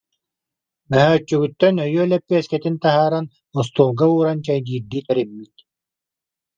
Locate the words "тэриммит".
5.07-5.55